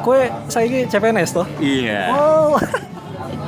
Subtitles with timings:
[0.00, 1.46] kue saya ini CPNS toh?
[1.60, 2.16] Iya.
[2.16, 2.56] Oh.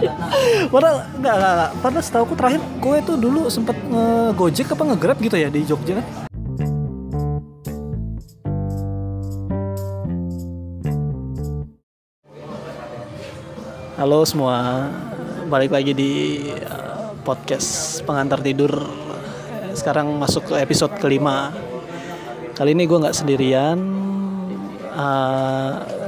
[0.72, 1.70] Padahal enggak, enggak, enggak.
[1.80, 5.98] Padahal setahu aku terakhir kue tuh dulu sempet nge-gojek apa nge-grab gitu ya di Jogja
[6.00, 6.06] kan?
[13.96, 14.90] Halo semua,
[15.46, 16.12] balik lagi di
[16.58, 18.82] uh, podcast pengantar tidur.
[19.78, 21.54] Sekarang masuk ke episode kelima.
[22.52, 23.78] Kali ini gue nggak sendirian.
[24.92, 26.01] Uh,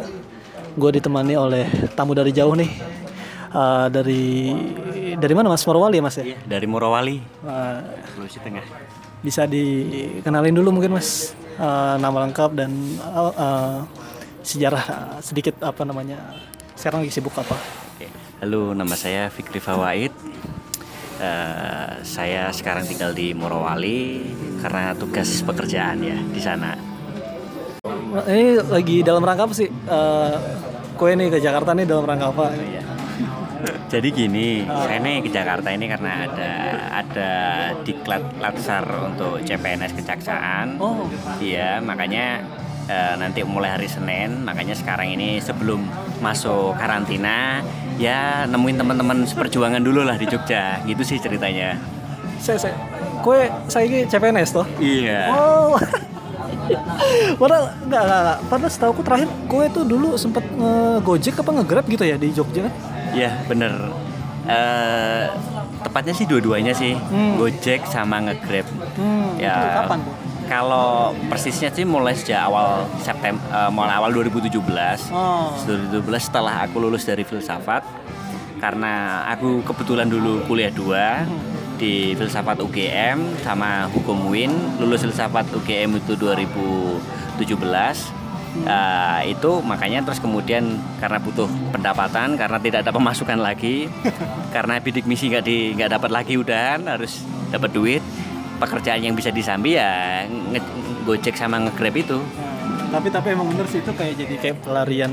[0.75, 2.71] gue ditemani oleh tamu dari jauh nih.
[3.55, 4.51] Uh, dari
[5.15, 6.27] dari mana Mas Morowali ya Mas ya?
[6.27, 7.79] Iya, dari Morowali, Uh,
[8.15, 8.67] Sulawesi Tengah.
[9.23, 13.77] bisa dikenalin dulu mungkin Mas uh, nama lengkap dan uh, uh,
[14.43, 16.19] sejarah uh, sedikit apa namanya?
[16.75, 17.55] Sekarang lagi sibuk apa?
[17.95, 18.11] Oke.
[18.43, 20.11] Halo, nama saya Fikri Fawaid.
[21.15, 24.27] Eh, saya sekarang tinggal di Morowali
[24.59, 26.75] karena tugas pekerjaan ya di sana.
[28.27, 29.71] Ini lagi dalam rangka apa sih?
[29.87, 30.35] Uh,
[30.95, 32.47] kue nih ke Jakarta nih dalam rangka apa?
[33.89, 36.53] Jadi gini, saya nih ke Jakarta ini karena ada
[37.01, 37.33] ada
[37.81, 40.77] diklat latsar untuk CPNS Kejaksaan.
[40.77, 41.09] Oh.
[41.41, 42.45] Iya, makanya
[42.91, 45.81] eh, nanti mulai hari Senin, makanya sekarang ini sebelum
[46.21, 47.65] masuk karantina,
[47.97, 51.81] ya nemuin teman-teman seperjuangan dulu lah di Jogja, gitu sih ceritanya.
[52.37, 52.77] Saya, saya
[53.25, 54.67] kue saya ini CPNS toh?
[54.77, 55.33] Iya.
[55.33, 55.81] Oh.
[57.41, 58.39] Padahal enggak, enggak, enggak.
[58.47, 62.61] Padahal setahu aku terakhir kue tuh dulu sempet nge-gojek apa nge-grab gitu ya di Jogja
[62.65, 62.73] kan?
[63.13, 63.73] Iya, bener.
[64.45, 65.23] Eh,
[65.81, 67.37] tepatnya sih dua-duanya sih, Hmm.
[67.37, 68.67] Gojek sama ngegrab.
[68.95, 69.55] Hmm, Ya.
[69.55, 70.15] itu kapan tuh?
[70.45, 70.91] Kalau
[71.27, 73.41] persisnya sih mulai sejak awal September,
[73.71, 75.09] mulai awal 2017.
[75.09, 75.57] Oh.
[75.65, 77.81] 2017 setelah aku lulus dari filsafat
[78.61, 78.93] karena
[79.27, 81.25] aku kebetulan dulu kuliah dua
[81.75, 88.23] di filsafat UGM sama hukum UIN lulus filsafat UGM itu 2017
[88.55, 93.91] Eh, itu makanya terus kemudian karena butuh pendapatan karena tidak ada pemasukan lagi
[94.55, 97.99] karena bidik misi nggak di nggak dapat lagi udahan harus dapat duit.
[98.55, 102.23] Pekerjaan yang bisa disambi ya nge- gojek sama ngegrab itu.
[102.23, 105.11] Nah, tapi tapi emang bener sih itu kayak jadi kayak pelarian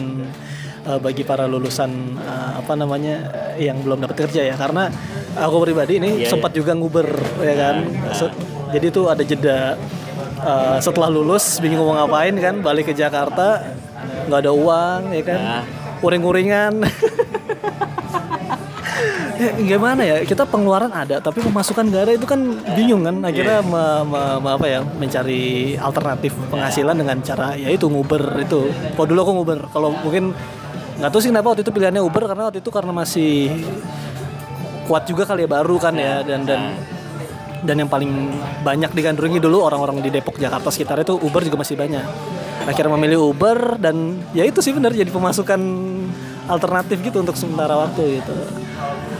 [0.83, 4.55] uh, bagi para lulusan uh, apa namanya uh, yang belum dapat kerja ya.
[4.55, 4.87] Karena
[5.33, 7.07] aku pribadi ini Iya, sempat juga nguber
[7.39, 7.75] ya kan?
[8.11, 8.35] Se-
[8.71, 9.75] jadi tuh ada jeda
[10.39, 12.59] uh, setelah lulus bingung mau ngapain kan?
[12.59, 13.61] Balik ke Jakarta
[14.27, 15.39] nggak ada uang ya kan?
[15.39, 15.63] Nah.
[16.01, 16.81] uring-uringan.
[19.37, 20.17] Ya, gimana ya?
[20.21, 22.41] Kita pengeluaran ada tapi pemasukan nggak ada itu kan
[22.73, 23.21] bingung kan?
[23.21, 24.79] Akhirnya me- me- me- apa ya?
[24.81, 25.41] Mencari
[25.77, 28.69] alternatif penghasilan dengan cara ya itu nguber itu.
[28.93, 30.33] Kalau dulu aku nguber kalau mungkin
[31.01, 33.49] nggak tahu sih kenapa waktu itu pilihannya uber karena waktu itu karena masih
[34.85, 36.77] kuat juga kali ya baru kan ya dan dan
[37.61, 38.09] dan yang paling
[38.65, 42.05] banyak digandrungi dulu orang-orang di Depok Jakarta sekitar itu Uber juga masih banyak.
[42.65, 45.61] Akhirnya memilih Uber dan ya itu sih benar jadi pemasukan
[46.49, 48.33] alternatif gitu untuk sementara waktu gitu.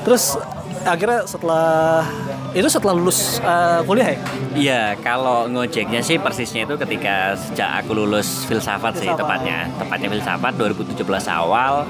[0.02, 0.38] Terus
[0.86, 2.06] akhirnya setelah
[2.52, 4.20] itu setelah lulus uh, kuliah ya
[4.52, 9.24] Iya, kalau ngojeknya sih persisnya itu ketika sejak aku lulus filsafat sih Filsafat.
[9.24, 9.58] tepatnya.
[9.80, 11.00] Tepatnya filsafat 2017
[11.32, 11.88] awal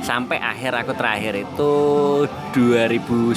[0.00, 1.72] sampai akhir aku terakhir itu
[2.54, 3.34] 2019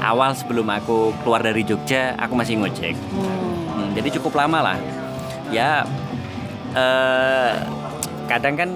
[0.00, 2.96] awal sebelum aku keluar dari Jogja, aku masih ngojek.
[3.14, 4.78] Hmm, jadi cukup lama lah.
[5.48, 5.86] Ya
[6.74, 7.52] eh
[8.26, 8.70] kadang kan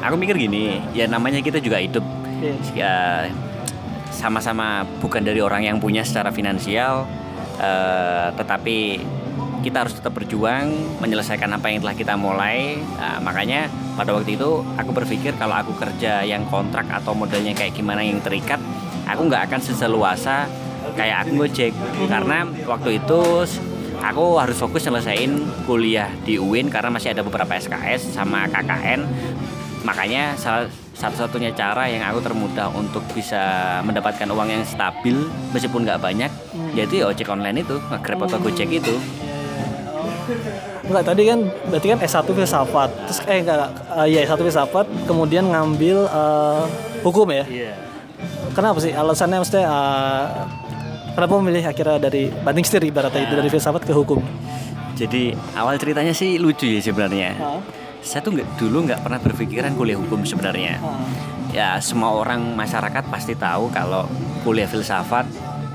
[0.00, 2.02] aku mikir gini, ya namanya kita juga hidup
[2.34, 2.54] Iya.
[2.74, 2.94] ya
[4.24, 7.04] sama-sama bukan dari orang yang punya secara finansial
[7.60, 9.04] eh, tetapi
[9.60, 12.76] kita harus tetap berjuang menyelesaikan apa yang telah kita mulai.
[13.00, 17.72] Nah, makanya pada waktu itu aku berpikir kalau aku kerja yang kontrak atau modelnya kayak
[17.72, 18.60] gimana yang terikat
[19.08, 20.48] aku nggak akan seseluasa
[20.96, 21.72] kayak aku gojek
[22.12, 23.20] karena waktu itu
[24.04, 25.32] aku harus fokus nyelesain
[25.64, 29.00] kuliah di UIN karena masih ada beberapa SKS sama KKN
[29.88, 33.42] makanya salah satu-satunya cara yang aku termudah untuk bisa
[33.82, 36.30] mendapatkan uang yang stabil meskipun nggak banyak
[36.72, 38.94] yaitu ya ojek online itu nge-grab atau gojek itu
[40.84, 42.90] Enggak, tadi kan berarti kan S1 filsafat.
[43.08, 43.70] Terus eh enggak, enggak.
[44.04, 46.62] Eh, iya S1 filsafat, kemudian ngambil eh,
[47.00, 47.44] hukum ya.
[47.48, 47.72] iya
[48.52, 50.24] Kenapa sih alasannya maksudnya eh,
[51.16, 54.20] kenapa memilih akhirnya dari banting setir ibaratnya itu dari filsafat ke hukum?
[54.94, 57.34] jadi awal ceritanya sih lucu ya sebenarnya
[58.04, 60.76] saya tuh nggak dulu nggak pernah berpikiran kuliah hukum sebenarnya.
[61.50, 64.04] Ya semua orang masyarakat pasti tahu kalau
[64.42, 65.24] kuliah filsafat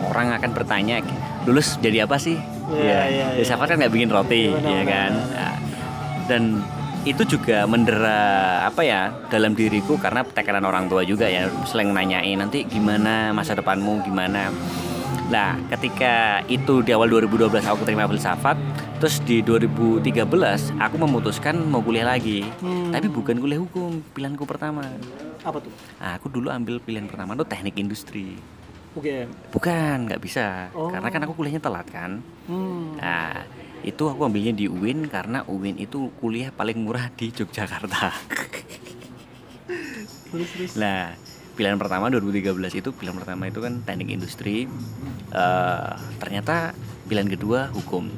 [0.05, 1.01] orang akan bertanya
[1.43, 2.37] lulus jadi apa sih?
[2.69, 3.37] Iya, Ya, iya, iya.
[3.41, 4.85] filsafat kan nggak bikin roti Benar, ya benar.
[4.85, 5.11] kan?
[5.33, 5.55] Nah,
[6.29, 6.43] dan
[7.01, 8.19] itu juga mendera
[8.61, 13.55] apa ya dalam diriku karena tekanan orang tua juga ya selain nanyain nanti gimana masa
[13.55, 14.51] depanmu gimana?
[15.29, 18.57] Nah, ketika itu di awal 2012 aku terima filsafat,
[18.99, 22.43] Terus di 2013 aku memutuskan mau kuliah lagi.
[22.59, 22.91] Hmm.
[22.91, 24.83] Tapi bukan kuliah hukum, pilihanku pertama.
[25.39, 25.71] Apa tuh?
[26.03, 28.35] Nah, aku dulu ambil pilihan pertama tuh teknik industri.
[28.99, 29.55] UGM.
[29.55, 30.67] Bukan, nggak bisa.
[30.75, 30.91] Oh.
[30.91, 32.19] Karena kan aku kuliahnya telat kan.
[32.51, 32.99] Hmm.
[32.99, 33.47] Nah,
[33.87, 38.11] itu aku ambilnya di UIN karena UIN itu kuliah paling murah di Yogyakarta.
[40.29, 40.71] Terus terus.
[40.77, 41.17] Nah,
[41.57, 44.69] pilihan pertama 2013 itu pilihan pertama itu kan teknik industri.
[45.33, 45.91] Eh,
[46.21, 46.77] ternyata
[47.09, 48.09] pilihan kedua hukum.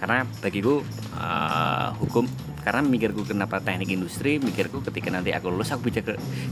[0.00, 0.80] Karena bagiku
[1.14, 2.24] eh, hukum
[2.60, 6.00] karena mikirku kenapa teknik industri, mikirku ketika nanti aku lulus aku bisa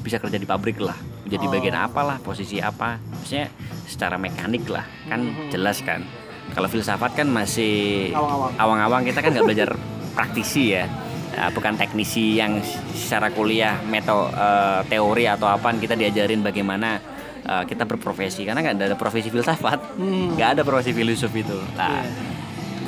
[0.00, 1.52] bisa kerja di pabrik lah, jadi Oh.
[1.52, 3.52] bagian apalah, posisi apa, maksudnya
[3.84, 5.48] secara mekanik lah, kan Mhm.
[5.50, 6.00] jelas kan.
[6.48, 8.52] Kalau filsafat kan masih Awang-awang.
[8.56, 9.70] awang-awang kita kan nggak belajar
[10.16, 10.86] praktisi ya
[11.28, 12.58] Uh, bukan teknisi yang
[12.90, 16.98] secara kuliah meto uh, teori atau apa kita diajarin bagaimana
[17.44, 20.34] uh, kita berprofesi karena nggak ada profesi filsafat Hmm.
[20.34, 22.27] nggak ada profesi filosof itu nah Iya.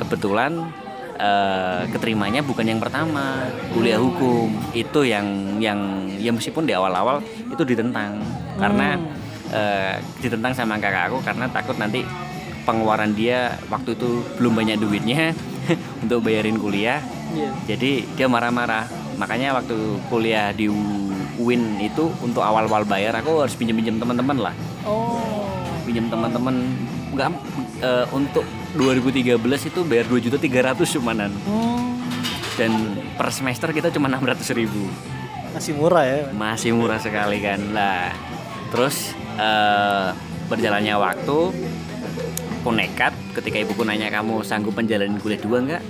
[0.01, 0.57] Kebetulan
[1.21, 4.49] uh, keterimanya bukan yang pertama kuliah hukum.
[4.73, 8.17] Itu yang yang ya meskipun di awal-awal itu ditentang.
[8.57, 8.97] Karena
[9.53, 12.01] uh, ditentang sama kakak aku karena takut nanti
[12.65, 15.37] pengeluaran dia waktu itu belum banyak duitnya
[16.03, 17.01] untuk bayarin kuliah.
[17.31, 17.77] Iya.
[17.77, 18.91] jadi dia marah-marah.
[19.15, 19.77] Makanya waktu
[20.11, 20.67] kuliah di
[21.39, 24.55] UIN itu untuk awal-awal bayar aku harus pinjam-pinjam teman-teman lah.
[24.83, 25.15] Oh.
[25.87, 26.75] pinjam teman-teman.
[27.15, 27.27] Nggak
[27.79, 28.43] eh, untuk
[28.75, 29.35] 2013
[29.67, 31.31] itu bayar 2 juta 300 cumanan.
[31.45, 31.79] Hmm.
[32.59, 32.71] dan
[33.15, 34.85] per semester kita cuma 600 ribu.
[35.55, 36.19] Masih murah ya.
[36.35, 38.11] masih murah sekali kan lah.
[38.69, 40.07] Terus eh,
[40.51, 41.37] berjalannya waktu
[42.61, 43.13] aku nekat.
[43.33, 45.83] Ketika ibuku nanya kamu sanggup menjalani kuliah dua nggak?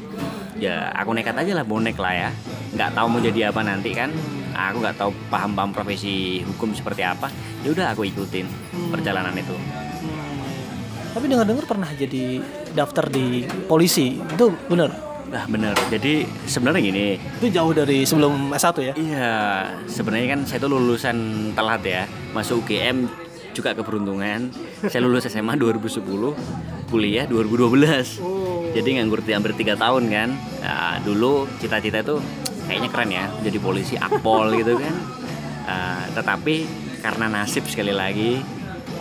[0.62, 2.30] Ya aku nekat aja lah bonek lah ya.
[2.72, 4.10] Nggak tahu mau jadi apa nanti kan.
[4.56, 7.28] Aku nggak tahu paham paham profesi hukum seperti apa.
[7.66, 8.48] Ya udah aku ikutin
[8.94, 9.81] perjalanan itu.
[11.12, 12.40] Tapi dengar-dengar pernah jadi
[12.72, 14.18] daftar di polisi.
[14.20, 15.12] Itu bener.
[15.32, 18.94] nah bener jadi sebenarnya gini Itu jauh dari sebelum S1 ya?
[19.00, 19.32] Iya,
[19.88, 21.18] sebenarnya kan saya tuh lulusan
[21.56, 22.04] telat ya.
[22.36, 23.08] Masuk UGM
[23.52, 24.52] juga keberuntungan.
[24.88, 26.04] Saya lulus SMA 2010,
[26.92, 28.20] kuliah 2012.
[28.72, 30.30] Jadi nganggur hampir tiga tahun kan.
[30.64, 32.20] Nah, dulu cita-cita itu
[32.68, 34.96] kayaknya keren ya, jadi polisi akpol gitu kan.
[35.68, 36.66] Ah, tetapi
[37.04, 38.40] karena nasib sekali lagi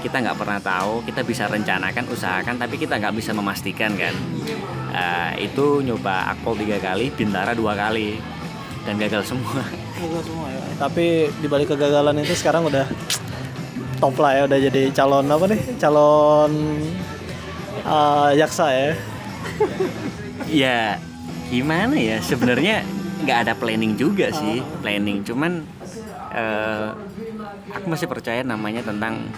[0.00, 4.14] kita nggak pernah tahu, kita bisa rencanakan, usahakan, tapi kita nggak bisa memastikan kan.
[4.90, 8.18] Ah, itu nyoba akpol tiga kali, bintara dua kali,
[8.88, 9.62] dan gagal semua.
[10.00, 10.60] Gagal semua ya.
[10.80, 12.88] Tapi di balik kegagalan itu sekarang udah
[14.00, 15.60] top lah ya, udah jadi calon apa nih?
[15.76, 16.52] Calon
[17.84, 18.90] eh, jaksa ya.
[20.64, 20.80] ya
[21.50, 22.86] gimana ya sebenarnya
[23.26, 25.66] nggak ada planning juga sih planning cuman
[26.32, 26.88] eh,
[27.74, 29.28] aku masih percaya namanya tentang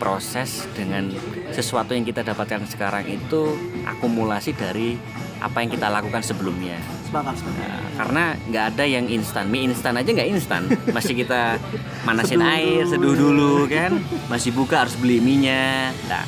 [0.00, 1.12] proses dengan
[1.50, 3.52] sesuatu yang kita dapatkan sekarang itu
[3.84, 4.96] akumulasi dari
[5.38, 7.66] apa yang kita lakukan sebelumnya Semangat, semangat.
[7.66, 11.60] Nah, karena nggak ada yang instan mie instan aja nggak instan masih kita
[12.02, 12.88] manasin Seduh air dulu.
[12.88, 13.92] seduh dulu kan
[14.26, 16.24] masih buka harus beli minyak nah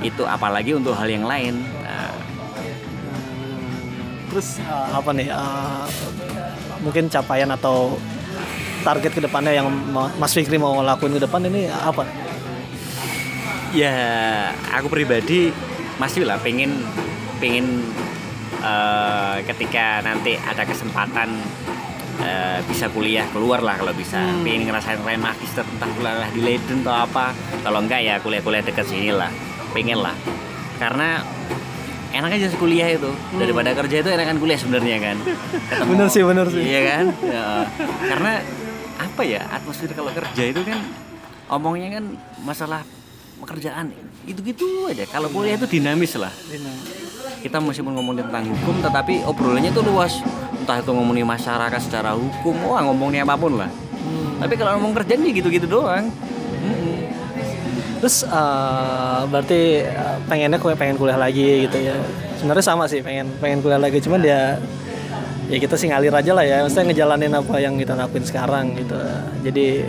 [0.00, 2.14] itu apalagi untuk hal yang lain Nah,
[4.30, 5.26] Terus eh, apa nih?
[5.26, 5.84] eh,
[6.80, 7.98] mungkin capaian atau
[8.80, 12.06] target ke depannya yang Ma- Mas Fikri mau lakuin ke depan ini apa?
[13.70, 13.94] Ya,
[14.74, 15.54] aku pribadi
[15.96, 16.74] masih lah pengen
[17.38, 17.86] pengen
[18.58, 21.38] eh, ketika nanti ada kesempatan
[22.18, 24.18] eh, bisa kuliah keluar lah kalau bisa.
[24.18, 24.42] Hmm.
[24.42, 27.30] Pengen ngerasain kayak magister entah kuliah di Leiden atau apa.
[27.62, 29.30] Kalau enggak ya kuliah-kuliah dekat sini lah.
[29.70, 30.18] Pengen lah.
[30.82, 31.22] Karena
[32.10, 33.06] enak aja kuliah itu
[33.38, 35.16] daripada kerja itu enakan kuliah sebenarnya kan.
[35.70, 36.62] Ketemu- Bener sih, bener sih.
[36.66, 37.04] Iya kan?
[37.22, 37.46] Ya.
[38.02, 38.32] Karena
[38.98, 40.76] apa ya atmosfer kalau kerja itu kan
[41.48, 42.04] omongnya kan
[42.42, 42.82] masalah
[43.40, 43.90] pekerjaan
[44.28, 45.08] gitu-gitu aja.
[45.08, 46.32] Kalau kuliah itu dinamis lah.
[47.40, 50.20] Kita masih mau ngomongin tentang hukum, tetapi obrolannya itu luas.
[50.60, 53.70] Entah itu ngomongin masyarakat secara hukum, wah ngomongnya apa pun lah.
[54.40, 56.12] Tapi kalau ngomong kerjaan ya gitu-gitu doang.
[58.00, 61.96] Terus eh, berarti eh, pengennya kue pengen kuliah lagi gitu ya.
[62.40, 64.56] Sebenarnya sama sih pengen pengen kuliah lagi cuman dia
[65.52, 66.64] ya kita sih ngalir aja lah ya.
[66.64, 68.96] Maksudnya ngejalanin apa yang kita lakuin sekarang gitu.
[69.44, 69.84] Jadi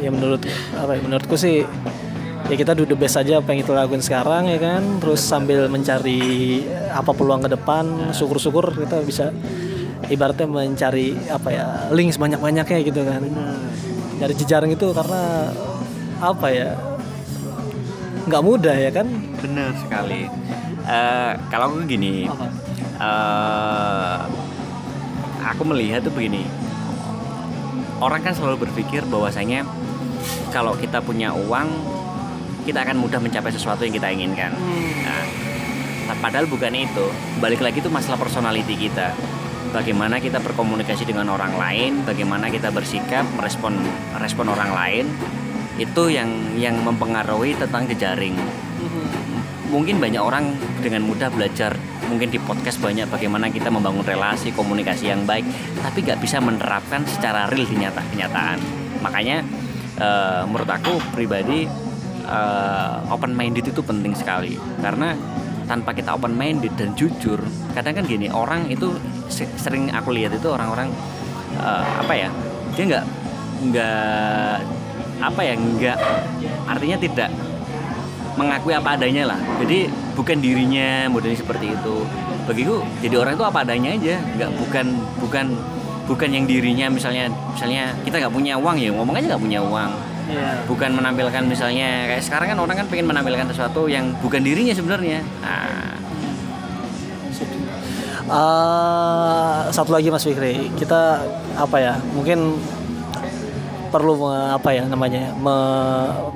[0.00, 0.44] ya menurut
[0.76, 1.68] apa ya, menurutku sih
[2.46, 4.82] ya kita do the best aja apa yang kita lakuin sekarang ya kan.
[5.02, 9.34] Terus sambil mencari apa peluang ke depan, syukur-syukur kita bisa
[10.06, 13.22] ibaratnya mencari apa ya link sebanyak-banyaknya gitu kan.
[14.16, 15.50] Dari jejaring itu karena
[16.16, 16.72] apa ya
[18.26, 19.06] nggak mudah ya kan
[19.38, 20.26] Benar sekali.
[20.86, 22.46] Eh, kalau aku gini, Apa?
[23.02, 24.18] eh,
[25.46, 26.46] aku melihat tuh begini.
[27.98, 29.64] Orang kan selalu berpikir bahwasanya
[30.52, 31.68] kalau kita punya uang,
[32.66, 34.50] kita akan mudah mencapai sesuatu yang kita inginkan.
[36.06, 37.06] Nah, padahal bukan itu.
[37.38, 39.14] Balik lagi itu masalah personality kita.
[39.70, 43.76] Bagaimana kita berkomunikasi dengan orang lain bagaimana kita bersikap merespon
[44.22, 45.04] respon orang lain
[45.76, 48.38] itu yang yang mempengaruhi tentang jejaring.
[49.66, 51.74] Mungkin banyak orang dengan mudah belajar
[52.06, 55.42] mungkin di podcast banyak bagaimana kita membangun relasi komunikasi yang baik
[55.82, 58.58] tapi nggak bisa menerapkan secara real di nyata kenyataan.
[59.02, 59.42] Makanya
[60.00, 61.66] uh, menurut aku pribadi
[62.26, 64.58] uh, open minded itu penting sekali.
[64.82, 65.14] Karena
[65.66, 67.42] tanpa kita open minded dan jujur
[67.74, 68.94] kadang kan gini orang itu
[69.58, 70.86] sering aku lihat itu orang-orang
[71.58, 72.28] uh, apa ya
[72.78, 73.04] dia nggak
[73.66, 74.56] nggak
[75.26, 75.98] apa ya nggak
[76.70, 77.30] artinya tidak
[78.36, 79.40] mengakui apa adanya lah.
[79.64, 82.04] Jadi bukan dirinya modelnya seperti itu.
[82.46, 84.86] Bagiku jadi orang itu apa adanya aja nggak bukan
[85.18, 85.46] bukan
[86.06, 89.90] bukan yang dirinya misalnya misalnya kita nggak punya uang ya ngomong aja nggak punya uang
[90.30, 90.62] yeah.
[90.66, 95.22] bukan menampilkan misalnya kayak sekarang kan orang kan pengen menampilkan sesuatu yang bukan dirinya sebenarnya
[95.42, 95.94] nah.
[98.30, 101.22] uh, satu lagi Mas Fikri kita
[101.56, 102.58] apa ya mungkin
[103.86, 105.56] perlu apa ya namanya me,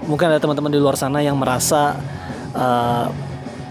[0.06, 1.99] mungkin ada teman-teman di luar sana yang merasa
[2.54, 3.11] uh,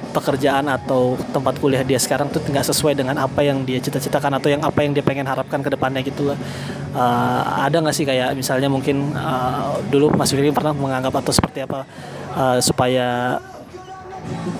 [0.10, 4.50] pekerjaan atau tempat kuliah dia sekarang tuh nggak sesuai dengan apa yang dia cita-citakan atau
[4.50, 6.38] yang apa yang dia pengen harapkan ke depannya gitu lah.
[6.90, 11.62] Uh, ada nggak sih kayak misalnya mungkin uh, dulu Mas Fikri pernah menganggap atau seperti
[11.62, 11.86] apa
[12.34, 13.38] uh, supaya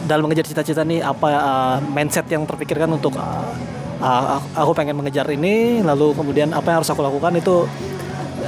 [0.06, 3.50] dalam mengejar cita-cita nih apa uh, mindset yang terpikirkan untuk uh,
[3.98, 7.66] uh, aku pengen mengejar ini lalu kemudian apa yang harus aku lakukan itu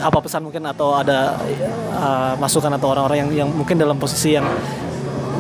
[0.02, 1.42] apa pesan mungkin atau ada
[1.94, 4.46] uh, masukan atau orang-orang yang yang mungkin dalam posisi yang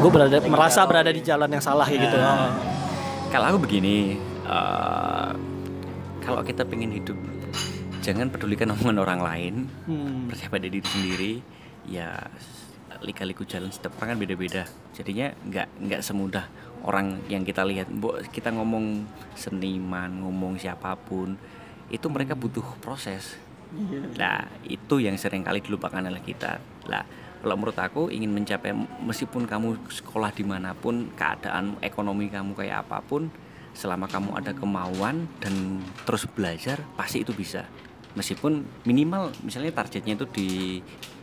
[0.01, 2.17] gue berada merasa berada di jalan yang salah gitu.
[2.17, 2.57] Nah,
[3.29, 4.17] kalau aku begini,
[4.49, 5.29] uh,
[6.25, 7.15] kalau kita pengen hidup,
[8.01, 9.55] jangan pedulikan omongan orang lain,
[9.87, 10.33] hmm.
[10.33, 11.33] percaya pada diri sendiri.
[11.85, 12.29] Ya
[13.01, 14.63] lika-liku jalan setiap orang kan beda-beda.
[14.93, 16.45] Jadinya nggak nggak semudah
[16.83, 17.87] orang yang kita lihat.
[18.33, 19.05] Kita ngomong
[19.37, 21.37] seniman, ngomong siapa pun,
[21.93, 23.37] itu mereka butuh proses.
[24.19, 26.59] Nah itu yang sering kali dilupakan oleh kita.
[26.91, 27.05] Lah
[27.41, 32.85] kalau menurut aku ingin mencapai meskipun kamu sekolah di mana pun keadaan ekonomi kamu kayak
[32.85, 33.33] apa pun
[33.71, 37.65] selama kamu ada kemauan dan terus belajar pasti itu bisa
[38.15, 40.49] meskipun minimal misalnya targetnya itu di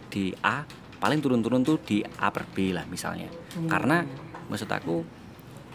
[0.09, 0.65] di A
[0.99, 3.69] paling turun-turun tuh di A per B lah misalnya hmm.
[3.71, 4.03] karena
[4.49, 5.05] maksud aku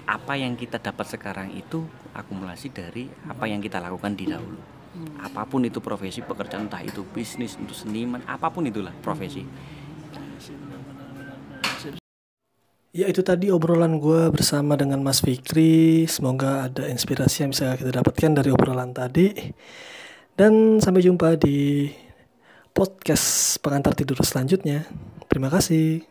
[0.04, 5.24] apa yang kita dapat sekarang itu akumulasi dari apa yang kita lakukan di dahulu hmm.
[5.24, 9.46] apa pun itu profesi pekerjaan entah itu bisnis untuk seniman apa pun itulah profesi
[12.94, 16.06] Ya itu tadi obrolan gue bersama dengan Mas Fikri.
[16.06, 19.34] Semoga ada inspirasi yang bisa kita dapatkan dari obrolan tadi.
[20.34, 21.90] Dan sampai jumpa di
[22.74, 24.90] podcast pengantar tidur selanjutnya.
[25.30, 26.02] Terima kasih.